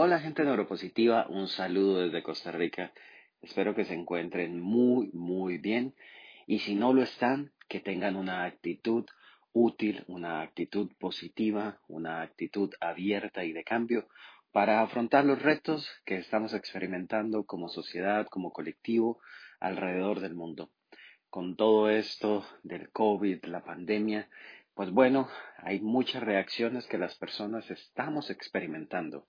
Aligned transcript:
Hola 0.00 0.20
gente 0.20 0.44
neuropositiva, 0.44 1.26
un 1.28 1.48
saludo 1.48 1.98
desde 1.98 2.22
Costa 2.22 2.52
Rica. 2.52 2.92
Espero 3.42 3.74
que 3.74 3.84
se 3.84 3.94
encuentren 3.94 4.60
muy, 4.60 5.10
muy 5.12 5.58
bien 5.58 5.96
y 6.46 6.60
si 6.60 6.76
no 6.76 6.92
lo 6.92 7.02
están, 7.02 7.50
que 7.68 7.80
tengan 7.80 8.14
una 8.14 8.44
actitud 8.44 9.06
útil, 9.52 10.04
una 10.06 10.40
actitud 10.42 10.92
positiva, 11.00 11.80
una 11.88 12.22
actitud 12.22 12.72
abierta 12.80 13.42
y 13.42 13.52
de 13.52 13.64
cambio 13.64 14.06
para 14.52 14.82
afrontar 14.82 15.24
los 15.24 15.42
retos 15.42 15.90
que 16.04 16.18
estamos 16.18 16.54
experimentando 16.54 17.44
como 17.44 17.68
sociedad, 17.68 18.28
como 18.28 18.52
colectivo, 18.52 19.20
alrededor 19.58 20.20
del 20.20 20.36
mundo. 20.36 20.70
Con 21.28 21.56
todo 21.56 21.90
esto 21.90 22.46
del 22.62 22.92
COVID, 22.92 23.46
la 23.46 23.64
pandemia, 23.64 24.28
pues 24.74 24.92
bueno, 24.92 25.28
hay 25.56 25.80
muchas 25.80 26.22
reacciones 26.22 26.86
que 26.86 26.98
las 26.98 27.16
personas 27.16 27.68
estamos 27.68 28.30
experimentando. 28.30 29.26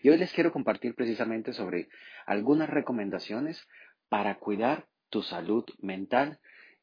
Y 0.00 0.10
hoy 0.10 0.18
les 0.18 0.32
quiero 0.32 0.52
compartir 0.52 0.94
precisamente 0.94 1.52
sobre 1.52 1.88
algunas 2.26 2.70
recomendaciones 2.70 3.66
para 4.08 4.38
cuidar 4.38 4.86
tu 5.10 5.22
salud 5.22 5.64
mental 5.80 6.38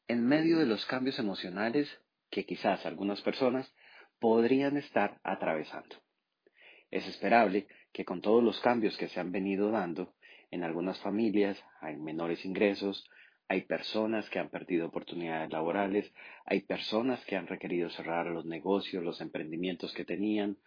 en 0.06 0.26
medio 0.26 0.58
de 0.58 0.66
los 0.66 0.84
cambios 0.86 1.18
emocionales 1.18 1.88
que 2.30 2.44
quizás 2.44 2.84
algunas 2.84 3.22
personas 3.22 3.72
podrían 4.18 4.76
estar 4.76 5.18
atravesando. 5.22 5.96
Es 6.90 7.06
esperable 7.08 7.66
que 7.92 8.04
con 8.04 8.20
todos 8.20 8.42
los 8.42 8.60
cambios 8.60 8.96
que 8.96 9.08
se 9.08 9.18
han 9.18 9.32
venido 9.32 9.70
dando 9.70 10.14
en 10.50 10.62
algunas 10.62 11.00
familias, 11.00 11.62
hay 11.80 11.96
menores 11.96 12.44
ingresos, 12.44 13.08
hay 13.48 13.62
personas 13.62 14.28
que 14.30 14.38
han 14.38 14.50
perdido 14.50 14.86
oportunidades 14.86 15.50
laborales, 15.50 16.12
hay 16.44 16.62
personas 16.62 17.24
que 17.24 17.36
han 17.36 17.46
requerido 17.46 17.90
cerrar 17.90 18.26
los 18.26 18.44
negocios, 18.44 19.02
los 19.02 19.20
emprendimientos 19.20 19.92
que 19.92 20.04
tenían, 20.04 20.58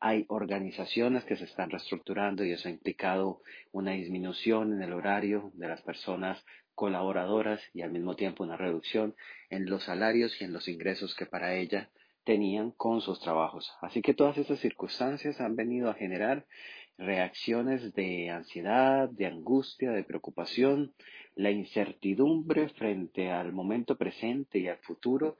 hay 0.00 0.26
organizaciones 0.28 1.24
que 1.24 1.36
se 1.36 1.44
están 1.44 1.70
reestructurando 1.70 2.44
y 2.44 2.52
eso 2.52 2.68
ha 2.68 2.72
implicado 2.72 3.40
una 3.72 3.92
disminución 3.92 4.72
en 4.74 4.82
el 4.82 4.92
horario 4.92 5.50
de 5.54 5.68
las 5.68 5.82
personas 5.82 6.44
colaboradoras 6.74 7.60
y 7.72 7.82
al 7.82 7.90
mismo 7.90 8.16
tiempo 8.16 8.44
una 8.44 8.56
reducción 8.56 9.14
en 9.48 9.68
los 9.68 9.84
salarios 9.84 10.40
y 10.40 10.44
en 10.44 10.52
los 10.52 10.68
ingresos 10.68 11.14
que 11.14 11.26
para 11.26 11.54
ella 11.54 11.90
tenían 12.24 12.72
con 12.72 13.00
sus 13.00 13.20
trabajos. 13.20 13.72
Así 13.80 14.02
que 14.02 14.12
todas 14.12 14.36
estas 14.36 14.58
circunstancias 14.58 15.40
han 15.40 15.56
venido 15.56 15.88
a 15.88 15.94
generar 15.94 16.44
reacciones 16.98 17.94
de 17.94 18.30
ansiedad, 18.30 19.08
de 19.08 19.26
angustia, 19.26 19.92
de 19.92 20.04
preocupación. 20.04 20.92
La 21.34 21.50
incertidumbre 21.50 22.68
frente 22.70 23.30
al 23.30 23.52
momento 23.52 23.96
presente 23.96 24.58
y 24.58 24.68
al 24.68 24.78
futuro 24.78 25.38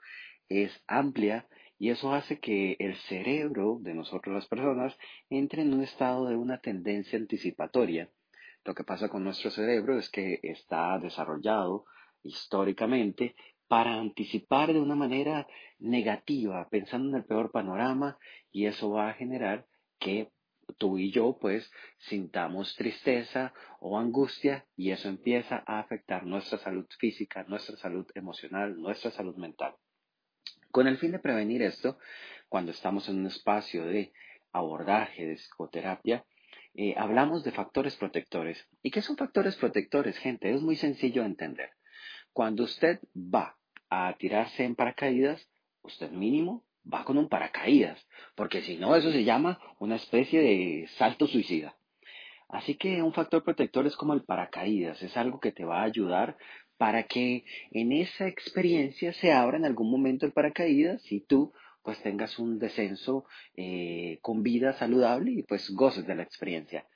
es 0.49 0.73
amplia 0.87 1.47
y 1.79 1.91
eso 1.91 2.13
hace 2.13 2.39
que 2.39 2.77
el 2.79 2.97
cerebro 2.97 3.79
de 3.81 3.95
nosotros 3.95 4.35
las 4.35 4.47
personas 4.47 4.97
entre 5.31 5.63
en 5.63 5.75
un 5.75 5.83
estado 5.83 6.27
de 6.27 6.37
una 6.37 6.59
tendencia 6.59 7.19
anticipatoria. 7.19 8.11
Lo 8.65 8.75
que 8.75 8.85
pasa 8.85 9.09
con 9.09 9.25
nuestro 9.25 9.51
cerebro 9.51 9.99
es 9.99 10.11
que 10.11 10.41
está 10.43 10.99
desarrollado 10.99 11.85
históricamente 12.23 13.37
para 13.69 13.95
anticipar 13.95 14.73
de 14.73 14.81
una 14.81 14.95
manera 14.95 15.47
negativa, 15.79 16.69
pensando 16.69 17.11
en 17.11 17.17
el 17.17 17.25
peor 17.25 17.51
panorama, 17.51 18.19
y 18.51 18.67
eso 18.67 18.91
va 18.91 19.11
a 19.11 19.15
generar 19.15 19.67
que 19.99 20.31
tú 20.79 20.99
y 20.99 21.11
yo 21.11 21.39
pues 21.41 21.71
sintamos 21.99 22.75
tristeza 22.75 23.53
o 23.81 23.99
angustia 23.99 24.67
y 24.77 24.91
eso 24.91 25.09
empieza 25.09 25.63
a 25.67 25.79
afectar 25.79 26.27
nuestra 26.27 26.59
salud 26.59 26.87
física, 26.99 27.45
nuestra 27.45 27.77
salud 27.77 28.07
emocional, 28.15 28.77
nuestra 28.81 29.11
salud 29.11 29.37
mental. 29.37 29.75
Con 30.77 30.89
el 30.89 30.99
fin 30.99 31.13
de 31.13 31.19
prevenir 31.19 31.63
esto, 31.63 31.97
cuando 32.51 32.71
estamos 32.71 33.09
en 33.09 33.21
un 33.21 33.29
espacio 33.29 33.87
de 33.87 34.13
abordaje 34.53 35.27
de 35.27 35.37
psicoterapia, 35.37 36.27
eh, 36.75 36.93
hablamos 36.99 37.45
de 37.45 37.51
factores 37.51 37.97
protectores. 37.97 38.63
¿Y 38.83 38.91
qué 38.91 39.01
son 39.01 39.17
factores 39.17 39.57
protectores, 39.57 40.19
gente? 40.19 40.53
Es 40.53 40.61
muy 40.61 40.77
sencillo 40.77 41.23
de 41.23 41.29
entender. 41.29 41.71
Cuando 42.35 42.65
usted 42.65 43.01
va 43.17 43.57
a 43.89 44.15
tirarse 44.19 44.65
en 44.65 44.75
paracaídas, 44.75 45.49
usted 45.81 46.11
mínimo 46.11 46.67
va 46.85 47.07
con 47.07 47.17
un 47.17 47.31
paracaídas, 47.31 48.07
porque 48.35 48.61
si 48.61 48.77
no, 48.77 48.95
eso 48.97 49.11
se 49.11 49.25
llama 49.25 49.59
una 49.79 49.97
especie 49.97 50.43
de 50.43 50.89
salto 50.99 51.27
suicida. 51.27 51.75
Así 52.51 52.75
que 52.75 53.03
un 53.03 53.15
factor 53.15 53.43
protector 53.43 53.87
es 53.87 53.97
como 53.97 54.13
el 54.13 54.25
paracaídas, 54.25 55.03
es 55.03 55.17
algo 55.17 55.41
que 55.41 55.53
te 55.53 55.65
va 55.65 55.81
a 55.81 55.85
ayudar 55.85 56.37
para 56.77 57.05
que 57.05 57.45
en 57.71 57.93
esa 57.93 58.29
experiencia 58.29 59.13
se 59.13 59.33
abra 59.33 59.57
en 59.57 59.65
algún 59.65 59.91
momento 59.91 60.27
el 60.27 60.33
paracaídas 60.33 61.11
y 61.11 61.21
tú 61.21 61.53
pues 61.83 62.03
tengas 62.03 62.39
un 62.39 62.59
descenso 62.59 63.27
eh, 63.57 64.19
con 64.21 64.43
vida 64.43 64.73
saludable 64.73 65.31
y 65.31 65.43
pues 65.45 65.71
goces 65.71 66.07
de 66.07 66.17
la 66.17 66.25
experiencia. 66.25 66.87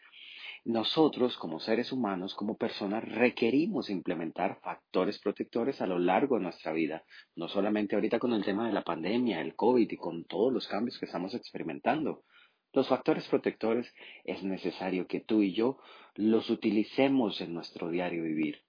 Nosotros 0.65 1.39
como 1.39 1.59
seres 1.59 1.91
humanos, 1.91 2.35
como 2.35 2.57
personas, 2.57 3.05
requerimos 3.05 3.89
implementar 3.89 4.61
factores 4.61 5.19
protectores 5.19 5.81
a 5.81 5.87
lo 5.87 5.99
largo 5.99 6.37
de 6.37 6.43
nuestra 6.43 6.73
vida, 6.73 7.03
no 7.35 7.49
solamente 7.49 7.95
ahorita 7.95 8.19
con 8.19 8.35
el 8.35 8.45
tema 8.45 8.67
de 8.67 8.75
la 8.75 8.83
pandemia, 8.83 9.41
el 9.41 9.55
COVID 9.55 9.91
y 9.91 9.97
con 9.97 10.25
todos 10.25 10.53
los 10.53 10.69
cambios 10.69 10.99
que 10.99 11.07
estamos 11.07 11.35
experimentando. 11.35 12.25
Los 12.73 12.89
factores 12.89 13.27
protectores 13.29 13.91
es 14.25 14.43
necesario 14.43 15.07
que 15.07 15.21
tú 15.21 15.43
y 15.43 15.55
yo 15.55 15.79
los 16.15 16.51
utilicemos 16.51 17.41
en 17.41 17.55
nuestro 17.55 17.89
diario 17.89 18.25
vivir. 18.25 18.63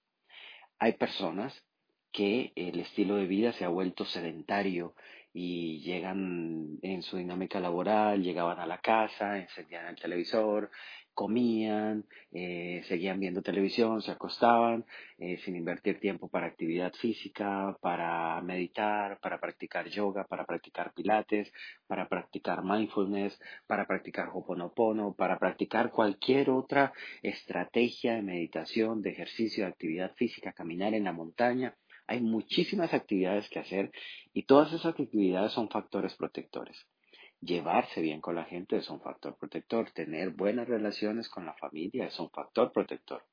Hay 0.82 0.94
personas 0.94 1.54
que 2.10 2.52
el 2.56 2.80
estilo 2.80 3.14
de 3.14 3.26
vida 3.26 3.52
se 3.52 3.64
ha 3.64 3.68
vuelto 3.68 4.04
sedentario 4.04 4.96
y 5.32 5.78
llegan 5.82 6.80
en 6.82 7.02
su 7.04 7.18
dinámica 7.18 7.60
laboral, 7.60 8.20
llegaban 8.20 8.58
a 8.58 8.66
la 8.66 8.78
casa, 8.78 9.38
encendían 9.38 9.86
el 9.86 9.94
televisor, 9.94 10.72
comían, 11.14 12.06
eh, 12.32 12.82
seguían 12.88 13.20
viendo 13.20 13.42
televisión, 13.42 14.02
se 14.02 14.10
acostaban, 14.10 14.84
eh, 15.18 15.38
sin 15.44 15.56
invertir 15.56 16.00
tiempo 16.00 16.28
para 16.28 16.46
actividad 16.46 16.92
física, 16.94 17.76
para 17.80 18.40
meditar, 18.42 19.18
para 19.20 19.38
practicar 19.40 19.88
yoga, 19.88 20.24
para 20.24 20.44
practicar 20.44 20.92
pilates, 20.94 21.52
para 21.86 22.08
practicar 22.08 22.64
mindfulness, 22.64 23.38
para 23.66 23.86
practicar 23.86 24.30
hoponopono, 24.32 25.14
para 25.14 25.38
practicar 25.38 25.90
cualquier 25.90 26.50
otra 26.50 26.92
estrategia 27.22 28.14
de 28.14 28.22
meditación, 28.22 29.02
de 29.02 29.10
ejercicio, 29.10 29.64
de 29.64 29.70
actividad 29.70 30.14
física, 30.16 30.52
caminar 30.52 30.94
en 30.94 31.04
la 31.04 31.12
montaña. 31.12 31.76
Hay 32.06 32.20
muchísimas 32.20 32.92
actividades 32.94 33.48
que 33.48 33.60
hacer 33.60 33.90
y 34.32 34.44
todas 34.44 34.72
esas 34.72 34.98
actividades 34.98 35.52
son 35.52 35.68
factores 35.70 36.14
protectores. 36.16 36.86
Llevarse 37.42 38.00
bien 38.00 38.20
con 38.20 38.36
la 38.36 38.44
gente 38.44 38.76
es 38.76 38.88
un 38.88 39.00
factor 39.00 39.36
protector. 39.36 39.90
Tener 39.90 40.30
buenas 40.30 40.68
relaciones 40.68 41.28
con 41.28 41.44
la 41.44 41.54
familia 41.54 42.06
es 42.06 42.20
un 42.20 42.30
factor 42.30 42.70
protector. 42.70 43.24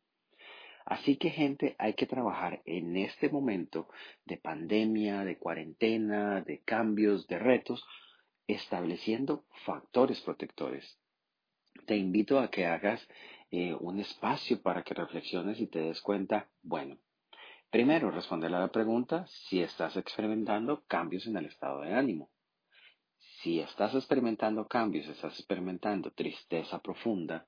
Así 0.83 1.17
que 1.17 1.29
gente, 1.29 1.75
hay 1.77 1.93
que 1.93 2.07
trabajar 2.07 2.63
en 2.65 2.97
este 2.97 3.29
momento 3.29 3.87
de 4.25 4.37
pandemia, 4.37 5.23
de 5.25 5.37
cuarentena, 5.37 6.41
de 6.41 6.59
cambios, 6.61 7.27
de 7.27 7.37
retos, 7.37 7.85
estableciendo 8.47 9.45
factores 9.63 10.19
protectores. 10.21 10.97
Te 11.85 11.95
invito 11.95 12.39
a 12.39 12.49
que 12.49 12.65
hagas 12.65 13.07
eh, 13.51 13.75
un 13.79 13.99
espacio 13.99 14.59
para 14.63 14.81
que 14.81 14.95
reflexiones 14.95 15.59
y 15.59 15.67
te 15.67 15.81
des 15.81 16.01
cuenta, 16.01 16.49
bueno, 16.63 16.97
primero 17.69 18.09
responder 18.09 18.55
a 18.55 18.59
la 18.59 18.71
pregunta 18.71 19.27
si 19.27 19.61
estás 19.61 19.95
experimentando 19.97 20.83
cambios 20.87 21.27
en 21.27 21.37
el 21.37 21.45
estado 21.45 21.81
de 21.81 21.93
ánimo 21.93 22.31
si 23.41 23.59
estás 23.59 23.95
experimentando 23.95 24.67
cambios, 24.67 25.07
estás 25.07 25.37
experimentando 25.37 26.11
tristeza 26.11 26.79
profunda, 26.79 27.47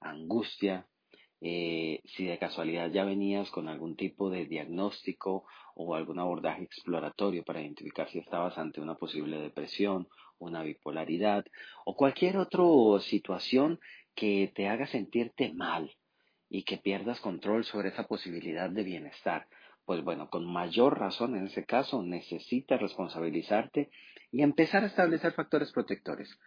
angustia, 0.00 0.86
eh, 1.40 2.02
si 2.04 2.26
de 2.26 2.38
casualidad 2.38 2.90
ya 2.90 3.04
venías 3.04 3.50
con 3.50 3.68
algún 3.68 3.96
tipo 3.96 4.28
de 4.28 4.44
diagnóstico 4.44 5.46
o 5.74 5.94
algún 5.94 6.18
abordaje 6.18 6.64
exploratorio 6.64 7.42
para 7.42 7.62
identificar 7.62 8.10
si 8.10 8.18
estabas 8.18 8.58
ante 8.58 8.82
una 8.82 8.96
posible 8.96 9.40
depresión, 9.40 10.08
una 10.38 10.62
bipolaridad 10.62 11.46
o 11.86 11.96
cualquier 11.96 12.36
otra 12.36 12.64
situación 13.00 13.80
que 14.14 14.52
te 14.54 14.68
haga 14.68 14.86
sentirte 14.86 15.54
mal 15.54 15.90
y 16.50 16.64
que 16.64 16.76
pierdas 16.76 17.20
control 17.20 17.64
sobre 17.64 17.88
esa 17.88 18.06
posibilidad 18.06 18.68
de 18.68 18.82
bienestar. 18.82 19.46
Pues 19.90 20.04
bueno, 20.04 20.30
con 20.30 20.44
mayor 20.44 21.00
razón 21.00 21.34
en 21.34 21.46
ese 21.46 21.66
caso 21.66 22.00
necesitas 22.00 22.80
responsabilizarte 22.80 23.90
y 24.30 24.42
empezar 24.42 24.84
a 24.84 24.86
establecer 24.86 25.32
factores 25.32 25.72
protectores. 25.72 26.38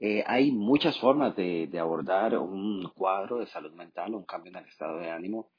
Eh, 0.00 0.24
hay 0.26 0.50
muchas 0.50 0.98
formas 0.98 1.36
de, 1.36 1.70
abordar 1.78 2.36
un 2.36 2.90
cuadro 2.92 3.38
de 3.38 3.46
salud 3.46 3.72
mental 3.74 4.12
o 4.12 4.18
un 4.18 4.24
cambio 4.24 4.50
en 4.50 4.56
el 4.56 4.66
estado 4.66 4.98
de 4.98 5.08
ánimo. 5.08 5.52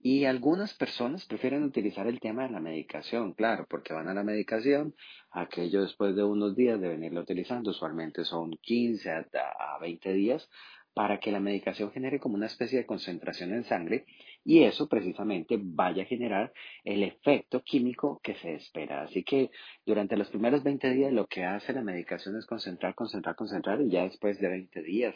Y 0.00 0.24
algunas 0.24 0.72
personas 0.72 1.26
prefieren 1.26 1.64
utilizar 1.64 2.06
el 2.06 2.18
tema 2.18 2.44
de 2.44 2.52
la 2.54 2.60
medicación, 2.60 3.34
claro, 3.34 3.66
porque 3.68 3.92
van 3.92 4.08
a 4.08 4.14
la 4.14 4.24
medicación, 4.24 4.94
aquello 5.32 5.82
después 5.82 6.16
de 6.16 6.24
unos 6.24 6.56
días 6.56 6.80
de 6.80 6.88
venirlo 6.88 7.20
utilizando, 7.20 7.72
usualmente 7.72 8.24
son 8.24 8.52
15 8.52 9.10
a 9.10 9.78
20 9.82 10.12
días, 10.14 10.48
para 10.94 11.20
que 11.20 11.30
la 11.30 11.40
medicación 11.40 11.92
genere 11.92 12.18
como 12.18 12.36
una 12.36 12.46
especie 12.46 12.78
de 12.78 12.86
concentración 12.86 13.52
en 13.52 13.64
sangre 13.64 14.06
y 14.44 14.62
eso 14.64 14.88
precisamente 14.88 15.58
vaya 15.60 16.02
a 16.02 16.06
generar 16.06 16.52
el 16.84 17.02
efecto 17.02 17.62
químico 17.62 18.20
que 18.22 18.34
se 18.36 18.54
espera. 18.54 19.02
Así 19.02 19.22
que 19.22 19.50
durante 19.84 20.16
los 20.16 20.28
primeros 20.28 20.62
20 20.62 20.90
días 20.90 21.12
lo 21.12 21.26
que 21.26 21.44
hace 21.44 21.72
la 21.72 21.82
medicación 21.82 22.36
es 22.36 22.46
concentrar, 22.46 22.94
concentrar, 22.94 23.36
concentrar 23.36 23.80
y 23.80 23.90
ya 23.90 24.04
después 24.04 24.40
de 24.40 24.48
20 24.48 24.82
días, 24.82 25.14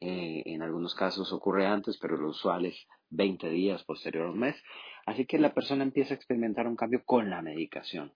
eh, 0.00 0.42
en 0.46 0.62
algunos 0.62 0.94
casos 0.94 1.32
ocurre 1.32 1.66
antes, 1.66 1.98
pero 1.98 2.16
lo 2.16 2.30
usual 2.30 2.66
es 2.66 2.86
20 3.10 3.50
días 3.50 3.84
posterior 3.84 4.26
a 4.26 4.30
un 4.30 4.38
mes. 4.38 4.56
Así 5.06 5.26
que 5.26 5.38
la 5.38 5.52
persona 5.52 5.84
empieza 5.84 6.14
a 6.14 6.16
experimentar 6.16 6.66
un 6.66 6.76
cambio 6.76 7.02
con 7.04 7.28
la 7.30 7.42
medicación 7.42 8.12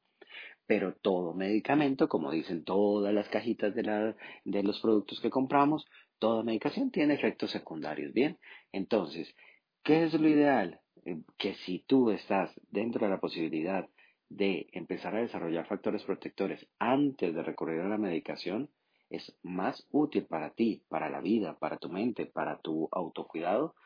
pero 0.66 0.94
todo 0.94 1.32
medicamento, 1.32 2.08
como 2.08 2.32
dicen 2.32 2.64
todas 2.64 3.14
las 3.14 3.28
cajitas 3.28 3.74
de, 3.74 3.84
la, 3.84 4.16
de 4.44 4.62
los 4.62 4.80
productos 4.80 5.20
que 5.20 5.30
compramos, 5.30 5.86
toda 6.18 6.42
medicación 6.42 6.90
tiene 6.90 7.14
efectos 7.14 7.52
secundarios. 7.52 8.12
Bien, 8.12 8.38
entonces, 8.72 9.32
¿qué 9.86 10.02
es 10.02 10.14
lo 10.14 10.28
ideal? 10.28 10.80
Eh, 11.04 11.20
que 11.38 11.54
si 11.54 11.78
tú 11.86 12.10
estás 12.10 12.50
dentro 12.72 13.06
de 13.06 13.12
la 13.12 13.20
posibilidad 13.20 13.88
de 14.28 14.66
empezar 14.72 15.14
a 15.14 15.20
desarrollar 15.20 15.68
factores 15.68 16.02
protectores 16.02 16.66
antes 16.80 17.32
de 17.32 17.42
recurrir 17.44 17.80
a 17.80 17.88
la 17.88 17.96
medicación, 17.96 18.68
es 19.10 19.32
más 19.44 19.86
útil 19.92 20.26
para 20.26 20.50
ti, 20.50 20.82
para 20.88 21.08
la 21.08 21.20
vida, 21.20 21.56
para 21.60 21.78
tu 21.78 21.88
mente, 21.88 22.26
para 22.26 22.58
tu 22.58 22.88
autocuidado, 22.90 23.76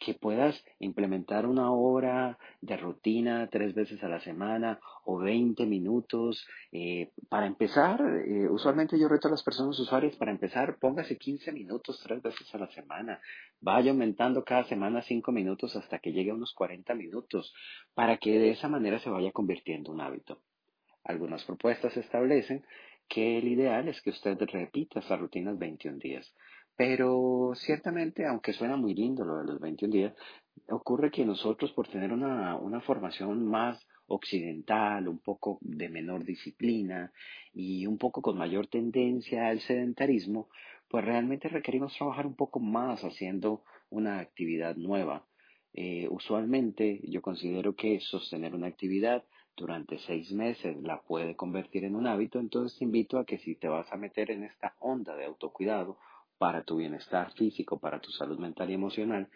que 0.00 0.14
puedas 0.14 0.64
implementar 0.78 1.46
una 1.46 1.70
hora 1.70 2.38
de 2.62 2.76
rutina 2.78 3.48
tres 3.52 3.74
veces 3.74 4.02
a 4.02 4.08
la 4.08 4.18
semana 4.20 4.80
o 5.04 5.18
20 5.18 5.66
minutos. 5.66 6.46
Eh, 6.72 7.10
para 7.28 7.46
empezar, 7.46 8.00
eh, 8.00 8.48
usualmente 8.48 8.98
yo 8.98 9.08
reto 9.08 9.28
a 9.28 9.30
las 9.30 9.42
personas 9.42 9.78
usuarias, 9.78 10.16
para 10.16 10.30
empezar, 10.30 10.78
póngase 10.80 11.18
15 11.18 11.52
minutos 11.52 12.00
tres 12.02 12.22
veces 12.22 12.52
a 12.54 12.58
la 12.58 12.68
semana. 12.68 13.20
Vaya 13.60 13.90
aumentando 13.90 14.42
cada 14.42 14.64
semana 14.64 15.02
5 15.02 15.30
minutos 15.32 15.76
hasta 15.76 15.98
que 15.98 16.12
llegue 16.12 16.30
a 16.30 16.34
unos 16.34 16.54
40 16.54 16.94
minutos, 16.94 17.54
para 17.94 18.16
que 18.16 18.38
de 18.38 18.50
esa 18.52 18.68
manera 18.68 18.98
se 19.00 19.10
vaya 19.10 19.32
convirtiendo 19.32 19.90
en 19.90 19.96
un 19.96 20.00
hábito. 20.00 20.40
Algunas 21.04 21.44
propuestas 21.44 21.94
establecen 21.96 22.64
que 23.06 23.36
el 23.38 23.48
ideal 23.48 23.88
es 23.88 24.00
que 24.00 24.10
usted 24.10 24.38
repita 24.40 25.00
esas 25.00 25.20
rutinas 25.20 25.58
21 25.58 25.98
días. 25.98 26.32
Pero 26.80 27.52
ciertamente, 27.56 28.24
aunque 28.24 28.54
suena 28.54 28.74
muy 28.74 28.94
lindo 28.94 29.22
lo 29.22 29.36
de 29.36 29.44
los 29.44 29.60
21 29.60 29.92
días, 29.92 30.14
ocurre 30.70 31.10
que 31.10 31.26
nosotros 31.26 31.70
por 31.72 31.88
tener 31.88 32.10
una, 32.10 32.56
una 32.56 32.80
formación 32.80 33.46
más 33.46 33.86
occidental, 34.06 35.06
un 35.06 35.18
poco 35.18 35.58
de 35.60 35.90
menor 35.90 36.24
disciplina 36.24 37.12
y 37.52 37.84
un 37.84 37.98
poco 37.98 38.22
con 38.22 38.38
mayor 38.38 38.66
tendencia 38.68 39.48
al 39.48 39.60
sedentarismo, 39.60 40.48
pues 40.88 41.04
realmente 41.04 41.50
requerimos 41.50 41.94
trabajar 41.98 42.26
un 42.26 42.34
poco 42.34 42.60
más 42.60 43.04
haciendo 43.04 43.62
una 43.90 44.18
actividad 44.18 44.74
nueva. 44.76 45.26
Eh, 45.74 46.08
usualmente 46.08 47.02
yo 47.02 47.20
considero 47.20 47.76
que 47.76 48.00
sostener 48.00 48.54
una 48.54 48.68
actividad 48.68 49.22
durante 49.54 49.98
seis 49.98 50.32
meses 50.32 50.82
la 50.82 51.02
puede 51.02 51.36
convertir 51.36 51.84
en 51.84 51.94
un 51.94 52.06
hábito, 52.06 52.40
entonces 52.40 52.78
te 52.78 52.84
invito 52.84 53.18
a 53.18 53.26
que 53.26 53.36
si 53.36 53.54
te 53.54 53.68
vas 53.68 53.92
a 53.92 53.98
meter 53.98 54.30
en 54.30 54.44
esta 54.44 54.74
onda 54.78 55.14
de 55.14 55.26
autocuidado 55.26 55.98
para 56.40 56.62
tu 56.62 56.76
bienestar 56.76 57.34
físico, 57.34 57.78
para 57.78 58.00
tu 58.00 58.10
salud 58.12 58.38
mental 58.38 58.70
y 58.70 58.72
emocional, 58.72 59.28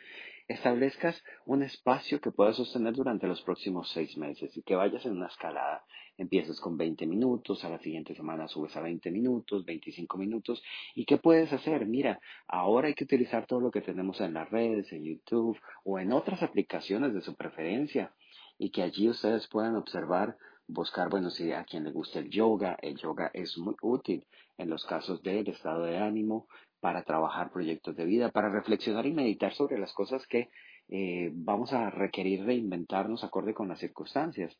establezcas 0.48 1.22
un 1.44 1.62
espacio 1.62 2.18
que 2.18 2.30
puedas 2.30 2.56
sostener 2.56 2.94
durante 2.94 3.26
los 3.26 3.42
próximos 3.42 3.90
seis 3.90 4.16
meses 4.16 4.56
y 4.56 4.62
que 4.62 4.74
vayas 4.74 5.04
en 5.04 5.12
una 5.12 5.26
escalada. 5.26 5.84
Empieces 6.16 6.58
con 6.60 6.78
20 6.78 7.06
minutos, 7.06 7.62
a 7.62 7.68
la 7.68 7.78
siguiente 7.78 8.14
semana 8.14 8.48
subes 8.48 8.74
a 8.74 8.80
20 8.80 9.10
minutos, 9.10 9.66
25 9.66 10.16
minutos. 10.16 10.62
¿Y 10.94 11.04
qué 11.04 11.18
puedes 11.18 11.52
hacer? 11.52 11.84
Mira, 11.84 12.20
ahora 12.48 12.88
hay 12.88 12.94
que 12.94 13.04
utilizar 13.04 13.44
todo 13.46 13.60
lo 13.60 13.70
que 13.70 13.82
tenemos 13.82 14.18
en 14.22 14.32
las 14.32 14.48
redes, 14.48 14.90
en 14.90 15.04
YouTube 15.04 15.60
o 15.84 15.98
en 15.98 16.10
otras 16.10 16.42
aplicaciones 16.42 17.12
de 17.12 17.20
su 17.20 17.34
preferencia 17.34 18.14
y 18.56 18.70
que 18.70 18.80
allí 18.80 19.10
ustedes 19.10 19.46
puedan 19.48 19.76
observar 19.76 20.38
buscar, 20.66 21.10
bueno, 21.10 21.30
si 21.30 21.52
a 21.52 21.64
quien 21.64 21.84
le 21.84 21.90
gusta 21.90 22.18
el 22.18 22.30
yoga, 22.30 22.78
el 22.80 22.96
yoga 22.96 23.30
es 23.34 23.58
muy 23.58 23.74
útil 23.82 24.24
en 24.56 24.70
los 24.70 24.84
casos 24.86 25.22
del 25.22 25.48
estado 25.48 25.84
de 25.84 25.98
ánimo, 25.98 26.46
para 26.84 27.02
trabajar 27.02 27.50
proyectos 27.50 27.96
de 27.96 28.04
vida, 28.04 28.30
para 28.30 28.50
reflexionar 28.50 29.06
y 29.06 29.14
meditar 29.14 29.54
sobre 29.54 29.78
las 29.78 29.94
cosas 29.94 30.26
que 30.26 30.50
eh, 30.90 31.30
vamos 31.32 31.72
a 31.72 31.88
requerir 31.88 32.44
reinventarnos 32.44 33.24
acorde 33.24 33.54
con 33.54 33.68
las 33.68 33.78
circunstancias. 33.78 34.54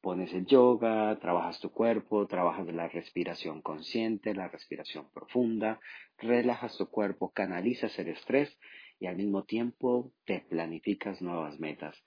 Pones 0.00 0.32
el 0.32 0.46
yoga, 0.46 1.18
trabajas 1.18 1.60
tu 1.60 1.70
cuerpo, 1.70 2.26
trabajas 2.26 2.66
la 2.68 2.88
respiración 2.88 3.60
consciente, 3.60 4.34
la 4.34 4.48
respiración 4.48 5.10
profunda, 5.12 5.78
relajas 6.16 6.74
tu 6.78 6.88
cuerpo, 6.88 7.32
canalizas 7.32 7.98
el 7.98 8.08
estrés 8.08 8.58
y 8.98 9.04
al 9.04 9.16
mismo 9.16 9.44
tiempo 9.44 10.10
te 10.24 10.40
planificas 10.40 11.20
nuevas 11.20 11.60
metas. 11.60 12.02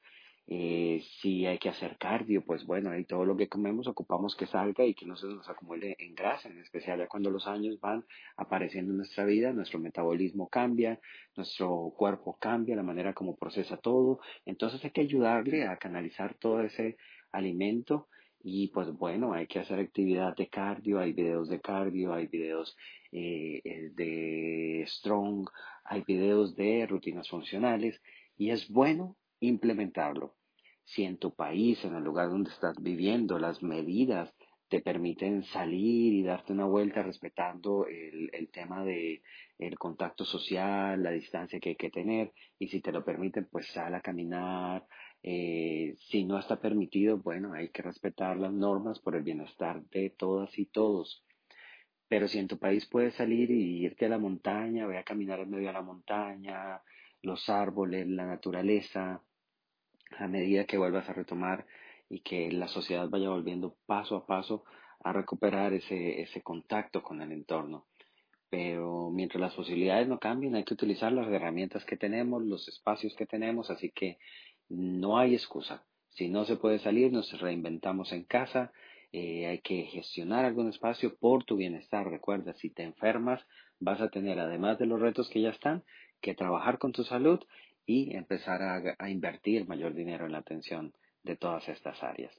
Eh, 0.47 1.03
si 1.21 1.47
hay 1.47 1.57
que 1.57 1.69
hacer 1.69 1.97
cardio, 1.97 2.44
pues 2.45 2.65
bueno, 2.65 2.92
ahí 2.92 3.03
todo 3.03 3.25
lo 3.25 3.36
que 3.36 3.50
comemos 3.50 3.88
ocupamos 3.88 4.36
que 4.36 4.45
salga 4.45 4.86
y 4.86 4.94
que 4.94 5.07
no 5.07 5.15
se 5.15 5.25
nos 5.25 5.50
acumule 5.50 5.95
en 5.97 6.13
grasa, 6.13 6.50
en 6.50 6.59
especial 6.59 7.00
ya 7.00 7.07
cuando 7.07 7.31
los 7.31 7.47
años 7.47 7.80
van 7.80 8.06
apareciendo 8.38 8.92
en 8.92 8.97
nuestra 8.97 9.25
vida, 9.25 9.53
nuestro 9.53 9.80
metabolismo 9.80 10.47
cambia, 10.47 11.00
nuestro 11.36 11.92
cuerpo 11.97 12.38
cambia, 12.39 12.75
la 12.75 12.83
manera 12.83 13.13
como 13.13 13.36
procesa 13.36 13.77
todo, 13.77 14.19
entonces 14.45 14.83
hay 14.86 14.92
que 14.92 15.01
ayudarle 15.01 15.65
a 15.65 15.77
canalizar 15.77 16.36
todo 16.36 16.62
ese 16.62 16.98
alimento 17.31 18.07
y 18.44 18.68
pues 18.68 18.91
bueno, 18.95 19.33
hay 19.33 19.48
que 19.48 19.57
hacer 19.57 19.80
actividad 19.80 20.36
de 20.36 20.48
cardio, 20.48 21.00
hay 21.00 21.13
videos 21.13 21.50
de 21.50 21.59
cardio, 21.59 22.13
hay 22.13 22.27
videos 22.27 22.77
eh, 23.12 23.62
eh, 23.63 23.89
de 23.95 24.86
strong, 24.88 25.50
hay 25.83 26.03
videos 26.03 26.56
de 26.56 26.86
rutinas 26.86 27.27
funcionales 27.27 28.00
y 28.38 28.51
es 28.51 28.69
bueno 28.69 29.15
implementarlo. 29.40 30.36
Si 30.84 31.04
en 31.04 31.18
tu 31.18 31.34
país, 31.34 31.84
en 31.84 31.96
el 31.96 32.04
lugar 32.04 32.30
donde 32.30 32.52
estás 32.52 32.82
viviendo, 32.82 33.40
las 33.40 33.64
medidas 33.64 34.34
te 34.70 34.82
permiten 34.82 35.44
salir 35.46 36.14
y 36.14 36.24
darte 36.24 36.54
una 36.54 36.66
vuelta 36.66 37.04
respetando 37.04 37.86
el, 37.88 38.30
el 38.34 38.50
tema 38.50 38.84
de 38.84 39.22
el 39.58 39.78
contacto 39.78 40.26
social, 40.26 41.02
la 41.02 41.12
distancia 41.12 41.60
que 41.60 41.70
hay 41.70 41.76
que 41.76 41.90
tener, 41.90 42.34
y 42.60 42.68
si 42.68 42.82
te 42.82 42.92
lo 42.92 43.06
permiten, 43.06 43.48
pues 43.50 43.68
sal 43.68 43.94
a 43.96 44.01
caminar. 44.01 44.86
Eh, 45.24 45.96
si 46.10 46.25
no 46.25 46.38
está 46.38 46.60
permitido, 46.60 47.18
bueno, 47.18 47.54
hay 47.54 47.70
que 47.70 47.82
respetar 47.82 48.38
las 48.38 48.54
normas 48.54 49.00
por 49.00 49.15
el 49.15 49.24
bienestar 49.24 49.84
de 49.86 50.10
todas 50.12 50.58
y 50.58 50.65
todos. 50.65 51.24
Pero 52.08 52.27
si 52.27 52.38
en 52.38 52.48
tu 52.48 52.60
país 52.60 52.86
puedes 52.86 53.15
salir 53.15 53.50
y 53.50 53.84
irte 53.84 54.06
a 54.06 54.10
la 54.10 54.20
montaña, 54.20 54.86
ve 54.88 54.98
a 54.98 55.04
caminar 55.04 55.39
en 55.39 55.50
medio 55.50 55.68
de 55.68 55.74
la 55.74 55.82
montaña, 55.82 56.82
los 57.25 57.50
árboles, 57.50 58.08
la 58.08 58.25
naturaleza, 58.25 59.22
a 60.17 60.27
medida 60.27 60.65
que 60.65 60.77
vuelvas 60.77 61.10
a 61.10 61.13
retomar 61.13 61.65
y 62.10 62.22
que 62.22 62.51
la 62.51 62.67
sociedad 62.67 63.10
vaya 63.10 63.29
volviendo 63.29 63.75
paso 63.86 64.15
a 64.15 64.25
paso 64.25 64.63
a 65.03 65.13
recuperar 65.13 65.74
ese, 65.74 66.22
ese 66.22 66.41
contacto 66.41 67.03
con 67.03 67.22
el 67.22 67.32
entorno. 67.32 67.86
Pero 68.50 69.10
mientras 69.12 69.41
las 69.41 69.53
posibilidades 69.53 70.08
no 70.08 70.20
cambien, 70.20 70.55
hay 70.55 70.63
que 70.63 70.74
utilizar 70.74 71.12
las 71.12 71.27
herramientas 71.29 71.84
que 71.84 71.98
tenemos, 71.98 72.44
los 72.44 72.67
espacios 72.67 73.13
que 73.15 73.25
tenemos, 73.25 73.70
así 73.70 73.91
que 73.91 74.17
no 74.70 75.17
hay 75.17 75.34
excusa. 75.34 75.86
Si 76.10 76.29
no 76.29 76.46
se 76.46 76.55
puede 76.55 76.79
salir, 76.79 77.12
nos 77.12 77.39
reinventamos 77.39 78.13
en 78.13 78.24
casa, 78.24 78.72
eh, 79.12 79.48
hay 79.48 79.60
que 79.60 79.84
gestionar 79.84 80.46
algún 80.46 80.70
espacio 80.70 81.15
por 81.17 81.44
tu 81.44 81.58
bienestar. 81.58 82.10
Recuerda, 82.10 82.53
si 82.53 82.70
te 82.70 82.84
enfermas, 82.84 83.46
vas 83.79 84.01
a 84.01 84.10
tener, 84.10 84.39
además 84.39 84.79
de 84.79 84.86
los 84.86 85.00
retos 85.00 85.29
que 85.29 85.41
ya 85.41 85.50
están, 85.50 85.84
que 86.22 86.36
trabajar 86.36 86.77
con 86.77 86.91
tu 86.91 87.03
salud 87.03 87.39
y 87.86 88.15
empezar 88.15 88.62
a, 88.98 89.10
invertir 89.10 89.67
mayor 89.67 89.93
dinero 89.93 90.25
en 90.25 90.31
la 90.31 90.39
atención 90.39 90.93
de 91.24 91.36
todas 91.36 91.67
estas 91.69 92.01
áreas. 92.03 92.34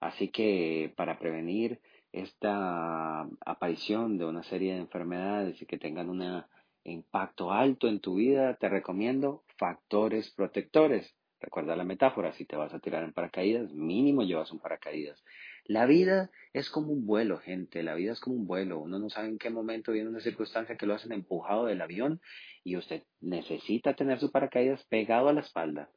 Así 0.00 0.28
que 0.28 0.92
para 0.96 1.18
prevenir 1.18 1.80
esta 2.12 3.22
aparición 3.44 4.18
de 4.18 4.24
una 4.24 4.42
serie 4.42 4.74
de 4.74 4.80
enfermedades 4.80 5.60
y 5.62 5.66
que 5.66 5.78
tengan 5.78 6.08
un 6.08 6.44
impacto 6.84 7.52
alto 7.52 7.88
en 7.88 8.00
tu 8.00 8.16
vida, 8.16 8.54
te 8.56 8.68
recomiendo 8.68 9.44
factores 9.58 10.30
protectores. 10.30 11.14
Recuerda 11.40 11.76
la 11.76 11.84
metáfora, 11.84 12.32
si 12.32 12.44
te 12.44 12.56
vas 12.56 12.74
a 12.74 12.80
tirar 12.80 13.02
en 13.02 13.12
paracaídas, 13.12 13.72
mínimo 13.72 14.22
llevas 14.22 14.52
un 14.52 14.58
paracaídas. 14.58 15.22
La 15.64 15.86
vida 15.86 16.30
es 16.52 16.68
como 16.68 16.92
un 16.92 17.06
vuelo, 17.06 17.38
gente, 17.38 17.82
la 17.82 17.94
vida 17.94 18.12
es 18.12 18.20
como 18.20 18.36
un 18.36 18.46
vuelo. 18.46 18.78
Uno 18.80 18.98
no 18.98 19.08
sabe 19.08 19.28
en 19.28 19.38
qué 19.38 19.48
momento 19.48 19.92
viene 19.92 20.10
una 20.10 20.20
circunstancia 20.20 20.76
que 20.76 20.84
lo 20.84 20.94
hacen 20.94 21.12
empujado 21.12 21.66
del 21.66 21.80
avión 21.80 22.20
y 22.64 22.76
usted 22.76 23.02
necesita 23.20 23.94
tener 23.94 24.20
su 24.20 24.30
paracaídas 24.30 24.84
pegado 24.86 25.28
a 25.28 25.32
la 25.32 25.40
espalda. 25.40 25.90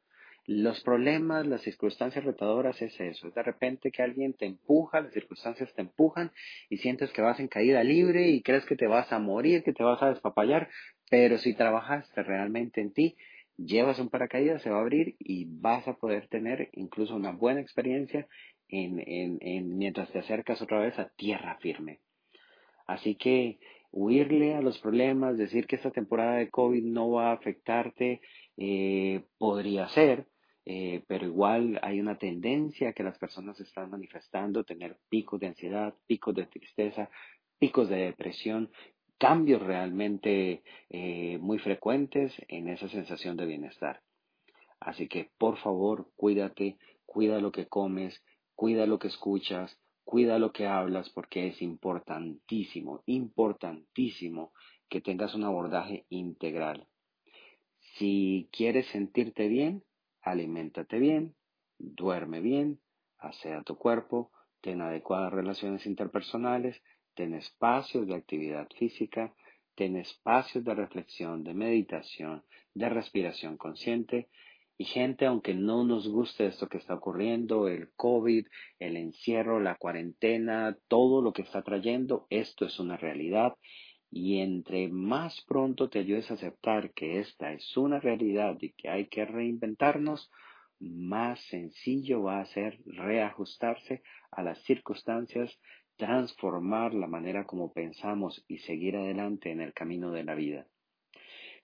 Los 0.46 0.82
problemas, 0.82 1.46
las 1.46 1.62
circunstancias 1.62 2.22
retadoras 2.24 2.80
es 2.82 3.00
eso. 3.00 3.28
Es 3.28 3.34
de 3.34 3.42
repente 3.42 3.90
que 3.90 4.02
alguien 4.02 4.34
te 4.34 4.44
empuja, 4.44 5.00
las 5.00 5.12
circunstancias 5.14 5.72
te 5.74 5.80
empujan 5.80 6.32
y 6.68 6.76
sientes 6.78 7.10
que 7.12 7.22
vas 7.22 7.40
en 7.40 7.48
caída 7.48 7.82
libre 7.82 8.28
y 8.28 8.42
crees 8.42 8.66
que 8.66 8.76
te 8.76 8.86
vas 8.86 9.10
a 9.10 9.18
morir, 9.18 9.62
que 9.62 9.72
te 9.72 9.82
vas 9.82 10.02
a 10.02 10.10
despapallar. 10.10 10.68
Pero 11.08 11.38
si 11.38 11.54
trabajaste 11.54 12.22
realmente 12.22 12.82
en 12.82 12.92
ti, 12.92 13.16
llevas 13.56 13.98
un 13.98 14.10
paracaídas, 14.10 14.60
se 14.62 14.70
va 14.70 14.78
a 14.78 14.80
abrir 14.82 15.16
y 15.18 15.46
vas 15.46 15.88
a 15.88 15.94
poder 15.94 16.28
tener 16.28 16.68
incluso 16.72 17.14
una 17.16 17.32
buena 17.32 17.60
experiencia 17.60 18.26
en, 18.68 19.02
en, 19.06 19.78
mientras 19.78 20.10
te 20.10 20.18
acercas 20.18 20.60
otra 20.60 20.80
vez 20.80 20.98
a 20.98 21.08
tierra 21.10 21.56
firme. 21.60 22.00
Así 22.86 23.14
que 23.14 23.58
huirle 23.94 24.56
a 24.56 24.60
los 24.60 24.78
problemas, 24.80 25.38
decir 25.38 25.68
que 25.68 25.76
esta 25.76 25.92
temporada 25.92 26.36
de 26.36 26.50
COVID 26.50 26.82
no 26.82 27.12
va 27.12 27.30
a 27.30 27.34
afectarte, 27.34 28.20
eh, 28.56 29.22
podría 29.38 29.88
ser, 29.88 30.26
eh, 30.64 31.04
pero 31.06 31.26
igual 31.26 31.78
hay 31.80 32.00
una 32.00 32.18
tendencia 32.18 32.92
que 32.92 33.04
las 33.04 33.16
personas 33.18 33.60
están 33.60 33.90
manifestando, 33.90 34.64
tener 34.64 34.98
picos 35.08 35.38
de 35.38 35.46
ansiedad, 35.46 35.94
picos 36.08 36.34
de 36.34 36.46
tristeza, 36.46 37.08
picos 37.60 37.88
de 37.88 37.98
depresión, 38.06 38.72
cambios 39.16 39.62
realmente 39.62 40.64
eh, 40.90 41.38
muy 41.38 41.60
frecuentes 41.60 42.34
en 42.48 42.68
esa 42.68 42.88
sensación 42.88 43.36
de 43.36 43.46
bienestar. 43.46 44.02
Así 44.80 45.06
que 45.06 45.30
por 45.38 45.56
favor, 45.58 46.10
cuídate, 46.16 46.78
cuida 47.06 47.38
lo 47.38 47.52
que 47.52 47.68
comes, 47.68 48.20
cuida 48.56 48.86
lo 48.86 48.98
que 48.98 49.08
escuchas, 49.08 49.78
cuida 50.04 50.38
lo 50.38 50.52
que 50.52 50.66
hablas 50.66 51.10
porque 51.10 51.48
es 51.48 51.62
importantísimo, 51.62 53.02
importantísimo 53.06 54.52
que 54.88 55.00
tengas 55.00 55.34
un 55.34 55.44
abordaje 55.44 56.06
integral. 56.10 56.86
Si 57.96 58.48
quieres 58.52 58.86
sentirte 58.88 59.48
bien, 59.48 59.82
aliméntate 60.22 60.98
bien, 60.98 61.34
duerme 61.78 62.40
bien, 62.40 62.80
asea 63.18 63.62
tu 63.62 63.76
cuerpo, 63.76 64.30
ten 64.60 64.80
adecuadas 64.80 65.32
relaciones 65.32 65.86
interpersonales, 65.86 66.82
ten 67.14 67.34
espacios 67.34 68.06
de 68.06 68.14
actividad 68.14 68.68
física, 68.78 69.34
ten 69.74 69.96
espacios 69.96 70.64
de 70.64 70.74
reflexión, 70.74 71.44
de 71.44 71.54
meditación, 71.54 72.44
de 72.74 72.88
respiración 72.88 73.56
consciente. 73.56 74.28
Y 74.76 74.86
gente, 74.86 75.26
aunque 75.26 75.54
no 75.54 75.84
nos 75.84 76.08
guste 76.08 76.46
esto 76.46 76.68
que 76.68 76.78
está 76.78 76.94
ocurriendo, 76.94 77.68
el 77.68 77.92
COVID, 77.94 78.46
el 78.78 78.96
encierro, 78.96 79.60
la 79.60 79.76
cuarentena, 79.76 80.76
todo 80.88 81.22
lo 81.22 81.32
que 81.32 81.42
está 81.42 81.62
trayendo, 81.62 82.26
esto 82.30 82.66
es 82.66 82.80
una 82.80 82.96
realidad. 82.96 83.54
Y 84.10 84.38
entre 84.38 84.88
más 84.88 85.42
pronto 85.46 85.88
te 85.88 86.00
ayudes 86.00 86.30
a 86.30 86.34
aceptar 86.34 86.92
que 86.92 87.20
esta 87.20 87.52
es 87.52 87.76
una 87.76 88.00
realidad 88.00 88.56
y 88.60 88.72
que 88.72 88.88
hay 88.88 89.06
que 89.06 89.24
reinventarnos, 89.24 90.30
más 90.80 91.40
sencillo 91.40 92.22
va 92.22 92.40
a 92.40 92.46
ser 92.46 92.80
reajustarse 92.84 94.02
a 94.30 94.42
las 94.42 94.58
circunstancias 94.64 95.58
transformar 95.96 96.94
la 96.94 97.06
manera 97.06 97.46
como 97.46 97.72
pensamos 97.72 98.44
y 98.48 98.58
seguir 98.58 98.96
adelante 98.96 99.50
en 99.50 99.60
el 99.60 99.72
camino 99.72 100.10
de 100.10 100.24
la 100.24 100.34
vida. 100.34 100.66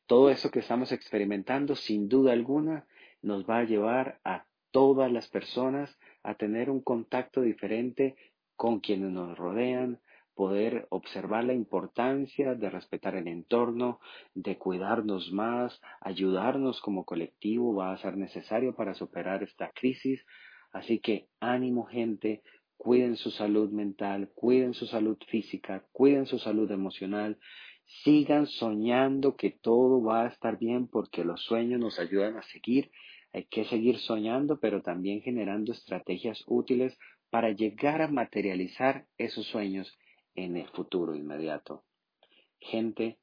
Todo 0.06 0.30
eso 0.30 0.50
que 0.50 0.60
estamos 0.60 0.92
experimentando, 0.92 1.76
sin 1.76 2.08
duda 2.08 2.32
alguna, 2.32 2.86
nos 3.22 3.48
va 3.48 3.58
a 3.58 3.64
llevar 3.64 4.20
a 4.24 4.46
todas 4.70 5.10
las 5.10 5.28
personas 5.28 5.98
a 6.22 6.34
tener 6.34 6.70
un 6.70 6.80
contacto 6.80 7.40
diferente 7.40 8.16
con 8.56 8.80
quienes 8.80 9.10
nos 9.10 9.36
rodean, 9.36 10.00
poder 10.34 10.86
observar 10.90 11.44
la 11.44 11.52
importancia 11.52 12.54
de 12.54 12.70
respetar 12.70 13.14
el 13.14 13.28
entorno, 13.28 14.00
de 14.34 14.56
cuidarnos 14.56 15.32
más, 15.32 15.80
ayudarnos 16.00 16.80
como 16.80 17.04
colectivo 17.04 17.74
va 17.74 17.92
a 17.92 17.98
ser 17.98 18.16
necesario 18.16 18.74
para 18.74 18.94
superar 18.94 19.42
esta 19.42 19.70
crisis. 19.70 20.24
Así 20.72 20.98
que 21.00 21.28
ánimo 21.40 21.84
gente, 21.84 22.42
cuiden 22.76 23.16
su 23.16 23.30
salud 23.30 23.70
mental, 23.70 24.30
cuiden 24.34 24.72
su 24.72 24.86
salud 24.86 25.18
física, 25.28 25.84
cuiden 25.92 26.24
su 26.24 26.38
salud 26.38 26.70
emocional, 26.70 27.38
sigan 28.02 28.46
soñando 28.46 29.36
que 29.36 29.50
todo 29.50 30.02
va 30.02 30.22
a 30.22 30.28
estar 30.28 30.58
bien 30.58 30.88
porque 30.88 31.24
los 31.24 31.42
sueños 31.42 31.80
nos 31.80 31.98
ayudan 31.98 32.38
a 32.38 32.42
seguir. 32.44 32.90
Hay 33.32 33.44
que 33.44 33.64
seguir 33.64 33.98
soñando, 33.98 34.58
pero 34.58 34.82
también 34.82 35.22
generando 35.22 35.72
estrategias 35.72 36.42
útiles 36.46 36.98
para 37.30 37.50
llegar 37.50 38.02
a 38.02 38.08
materializar 38.08 39.06
esos 39.18 39.46
sueños 39.46 39.96
en 40.34 40.56
el 40.56 40.68
futuro 40.68 41.14
inmediato. 41.14 41.84
Gente, 42.58 43.18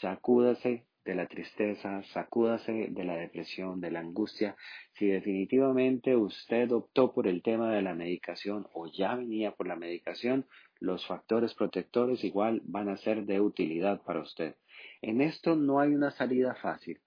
sacúdase 0.00 0.86
de 1.04 1.14
la 1.14 1.26
tristeza, 1.26 2.02
sacúdase 2.14 2.88
de 2.90 3.04
la 3.04 3.16
depresión, 3.16 3.80
de 3.80 3.90
la 3.90 4.00
angustia. 4.00 4.56
Si 4.94 5.06
definitivamente 5.06 6.16
usted 6.16 6.70
optó 6.72 7.12
por 7.12 7.26
el 7.26 7.42
tema 7.42 7.72
de 7.74 7.82
la 7.82 7.94
medicación 7.94 8.66
o 8.72 8.86
ya 8.86 9.16
venía 9.16 9.52
por 9.52 9.66
la 9.66 9.76
medicación, 9.76 10.46
los 10.80 11.06
factores 11.06 11.54
protectores 11.54 12.24
igual 12.24 12.62
van 12.64 12.88
a 12.88 12.96
ser 12.96 13.24
de 13.24 13.40
utilidad 13.40 14.02
para 14.02 14.20
usted. 14.20 14.56
En 15.00 15.20
esto 15.20 15.56
no 15.56 15.80
hay 15.80 15.94
una 15.94 16.10
salida 16.12 16.54
fácil. 16.54 17.00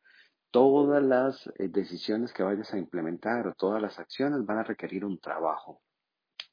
Todas 0.55 1.03
las 1.03 1.47
eh, 1.59 1.67
decisiones 1.67 2.31
que 2.31 2.41
vayas 2.41 2.73
a 2.73 2.77
implementar 2.77 3.45
o 3.45 3.55
todas 3.55 3.81
las 3.81 3.99
acciones 3.99 4.45
van 4.45 4.59
a 4.59 4.63
requerir 4.63 5.03
un 5.03 5.19
trabajo. 5.19 5.81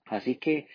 Así 0.06 0.38
que 0.38 0.66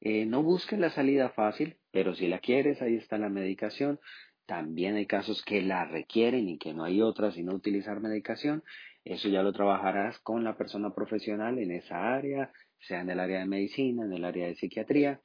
eh, 0.00 0.26
no 0.26 0.42
busques 0.42 0.80
la 0.80 0.90
salida 0.90 1.28
fácil, 1.28 1.76
pero 1.92 2.12
si 2.16 2.26
la 2.26 2.40
quieres, 2.40 2.82
ahí 2.82 2.96
está 2.96 3.18
la 3.18 3.28
medicación. 3.28 4.00
También 4.46 4.96
hay 4.96 5.06
casos 5.06 5.44
que 5.44 5.62
la 5.62 5.84
requieren 5.84 6.48
y 6.48 6.58
que 6.58 6.74
no 6.74 6.82
hay 6.82 7.00
otra 7.02 7.30
sino 7.30 7.54
utilizar 7.54 8.00
medicación. 8.00 8.64
Eso 9.04 9.28
ya 9.28 9.44
lo 9.44 9.52
trabajarás 9.52 10.18
con 10.18 10.42
la 10.42 10.56
persona 10.56 10.92
profesional 10.92 11.60
en 11.60 11.70
esa 11.70 12.12
área, 12.12 12.50
sea 12.80 13.02
en 13.02 13.10
el 13.10 13.20
área 13.20 13.38
de 13.38 13.46
medicina, 13.46 14.06
en 14.06 14.12
el 14.12 14.24
área 14.24 14.48
de 14.48 14.56
psiquiatría. 14.56 15.20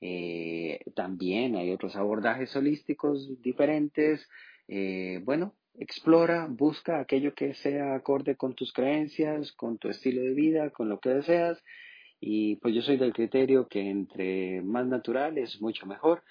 Eh, 0.00 0.80
también 0.96 1.56
hay 1.56 1.70
otros 1.70 1.96
abordajes 1.96 2.56
holísticos 2.56 3.42
diferentes. 3.42 4.26
Bueno, 5.24 5.54
explora, 5.74 6.46
busca 6.48 7.00
aquello 7.00 7.34
que 7.34 7.54
sea 7.54 7.94
acorde 7.94 8.36
con 8.36 8.54
tus 8.54 8.72
creencias, 8.72 9.52
con 9.52 9.78
tu 9.78 9.88
estilo 9.88 10.22
de 10.22 10.34
vida, 10.34 10.70
con 10.70 10.88
lo 10.88 11.00
que 11.00 11.10
deseas. 11.10 11.62
Y 12.20 12.56
pues 12.56 12.74
yo 12.74 12.82
soy 12.82 12.96
del 12.96 13.12
criterio 13.12 13.68
que 13.68 13.90
entre 13.90 14.62
más 14.62 14.86
natural 14.86 15.38
es 15.38 15.60
mucho 15.60 15.86
mejor. 15.86 16.22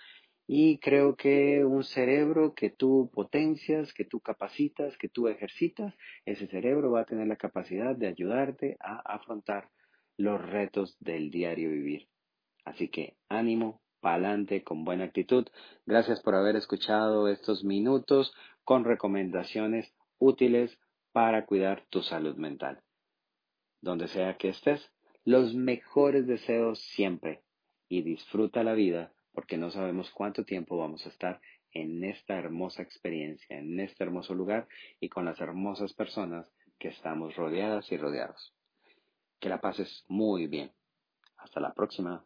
Y 0.45 0.79
creo 0.79 1.15
que 1.15 1.63
un 1.63 1.83
cerebro 1.83 2.53
que 2.53 2.69
tú 2.69 3.09
potencias, 3.13 3.93
que 3.93 4.03
tú 4.03 4.19
capacitas, 4.19 4.97
que 4.97 5.07
tú 5.07 5.27
ejercitas, 5.27 5.93
ese 6.25 6.47
cerebro 6.47 6.91
va 6.91 7.01
a 7.01 7.05
tener 7.05 7.27
la 7.27 7.37
capacidad 7.37 7.95
de 7.95 8.07
ayudarte 8.07 8.75
a 8.81 9.01
afrontar 9.05 9.69
los 10.17 10.41
retos 10.41 10.97
del 10.99 11.31
diario 11.31 11.69
vivir. 11.69 12.07
Así 12.65 12.89
que 12.89 13.15
ánimo, 13.29 13.81
pa'lante, 14.01 14.63
con 14.63 14.83
buena 14.83 15.05
actitud. 15.05 15.47
Gracias 15.85 16.21
por 16.21 16.35
haber 16.35 16.57
escuchado 16.57 17.29
estos 17.29 17.63
minutos 17.63 18.33
con 18.63 18.83
recomendaciones 18.83 19.93
útiles 20.17 20.77
para 21.11 21.45
cuidar 21.45 21.85
tu 21.89 22.01
salud 22.01 22.35
mental. 22.35 22.81
Donde 23.81 24.07
sea 24.07 24.37
que 24.37 24.49
estés, 24.49 24.91
los 25.25 25.53
mejores 25.53 26.27
deseos 26.27 26.79
siempre 26.79 27.43
y 27.87 28.01
disfruta 28.01 28.63
la 28.63 28.73
vida 28.73 29.13
porque 29.33 29.57
no 29.57 29.71
sabemos 29.71 30.11
cuánto 30.11 30.45
tiempo 30.45 30.77
vamos 30.77 31.05
a 31.05 31.09
estar 31.09 31.41
en 31.71 32.03
esta 32.03 32.35
hermosa 32.35 32.83
experiencia, 32.83 33.57
en 33.57 33.79
este 33.79 34.03
hermoso 34.03 34.35
lugar 34.35 34.67
y 34.99 35.09
con 35.09 35.25
las 35.25 35.41
hermosas 35.41 35.93
personas 35.93 36.51
que 36.79 36.89
estamos 36.89 37.35
rodeadas 37.35 37.91
y 37.91 37.97
rodeados. 37.97 38.53
Que 39.39 39.49
la 39.49 39.59
pases 39.59 40.05
muy 40.07 40.47
bien. 40.47 40.71
Hasta 41.37 41.59
la 41.59 41.73
próxima. 41.73 42.25